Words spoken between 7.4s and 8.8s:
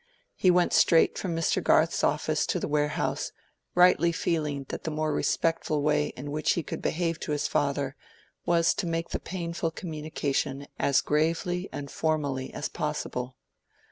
father was